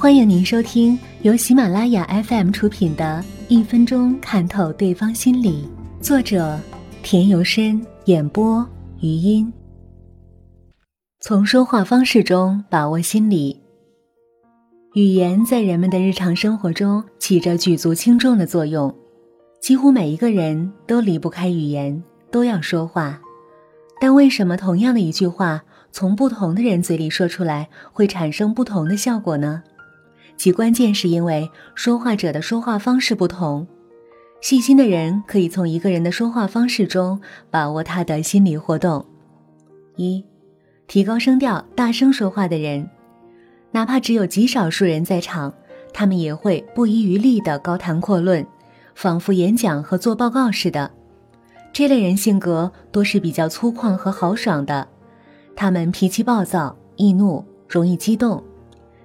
[0.00, 5.68] 欢迎您收听由喜马拉雅 FM 出品的《一分钟看透对方心理》，
[6.00, 6.56] 作者
[7.02, 8.64] 田由深，演播
[9.00, 9.52] 余音。
[11.18, 13.60] 从说话方式中把握心理。
[14.94, 18.94] 语言在人们的日常生活中起着举足轻重的作用，
[19.60, 23.20] 几乎每一个人都离不开语言，都要说话。
[24.00, 29.64] 但为什么同样的一句话，从不同的人嘴里说出来，会产生不同的效果呢？
[30.38, 33.66] 其关键是因为说话者的说话方式不同。
[34.40, 37.20] 细心的人可以从一个人的说话方式中
[37.50, 39.04] 把握他的心理活动。
[39.96, 40.24] 一，
[40.86, 42.88] 提高声调、大声说话的人，
[43.72, 45.52] 哪怕只有极少数人在场，
[45.92, 48.46] 他们也会不遗余力地高谈阔论，
[48.94, 50.88] 仿佛演讲和做报告似的。
[51.72, 54.86] 这类人性格多是比较粗犷和豪爽的，
[55.56, 58.40] 他们脾气暴躁、易怒、容易激动。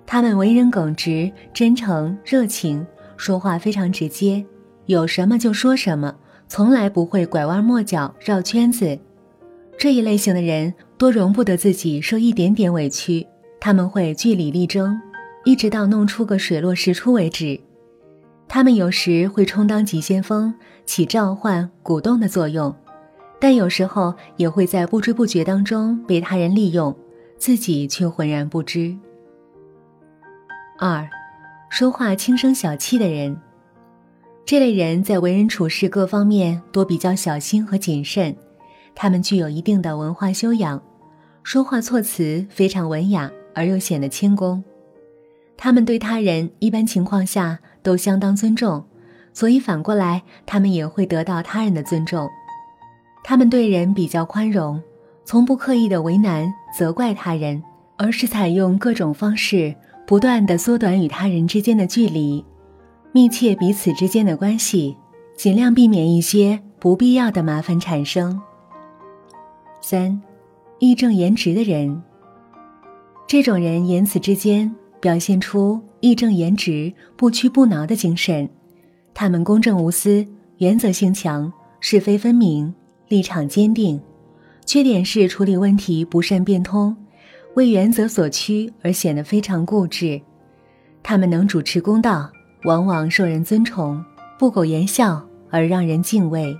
[0.06, 2.86] 他们为人耿直、真诚、热情，
[3.18, 4.46] 说话非常直接，
[4.86, 6.16] 有什么就说什么，
[6.48, 8.98] 从来不会拐弯抹角、绕圈子。
[9.78, 13.26] 这一类型的人多容不得自己受一点点委屈，
[13.60, 15.00] 他们会据理力争，
[15.46, 17.60] 一直到弄出个水落石出为止。
[18.48, 20.54] 他们有时会充当急先锋，
[20.86, 22.74] 起召唤、鼓动的作用，
[23.40, 26.96] 但有时候也会在不知不觉当中被他人利用，
[27.40, 28.96] 自己却浑然不知。
[30.80, 31.08] 二，
[31.70, 33.40] 说话轻声小气的人，
[34.44, 38.36] 这类人在为人处事各方面多比较小心和谨慎，
[38.96, 40.82] 他们具有一定的文化修养，
[41.44, 44.64] 说话措辞非常文雅而又显得谦恭。
[45.56, 48.84] 他们对他人一般情况下都相当尊重，
[49.32, 52.28] 所以反过来他们也会得到他人的尊重。
[53.24, 54.82] 他们对人比较宽容，
[55.24, 57.64] 从不刻意的为难责怪他人，
[57.96, 59.74] 而是采用各种方式。
[60.14, 62.46] 不断的缩短与他人之间的距离，
[63.14, 64.96] 密切彼此之间的关系，
[65.36, 68.40] 尽量避免一些不必要的麻烦产生。
[69.82, 70.22] 三，
[70.78, 72.00] 义正言直的人。
[73.26, 74.72] 这种人言辞之间
[75.02, 78.48] 表现出义正言直、不屈不挠的精神，
[79.16, 80.24] 他们公正无私、
[80.60, 82.72] 原则性强、是非分明、
[83.08, 84.00] 立场坚定，
[84.64, 86.96] 缺点是处理问题不善变通。
[87.56, 90.20] 为原则所趋而显得非常固执，
[91.04, 92.32] 他们能主持公道，
[92.64, 94.04] 往往受人尊崇，
[94.40, 96.58] 不苟言笑而让人敬畏。